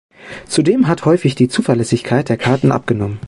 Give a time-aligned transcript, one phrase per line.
[0.47, 3.19] Zudem hat häufig die Zuverlässigkeit der Karten abgenommen.